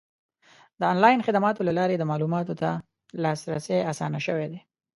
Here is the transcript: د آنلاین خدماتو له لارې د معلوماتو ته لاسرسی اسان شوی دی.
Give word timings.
د 0.79 0.81
آنلاین 0.93 1.19
خدماتو 1.27 1.65
له 1.67 1.73
لارې 1.79 1.95
د 1.97 2.03
معلوماتو 2.11 2.53
ته 2.61 2.69
لاسرسی 3.23 3.77
اسان 3.91 4.13
شوی 4.25 4.47
دی. 4.51 4.59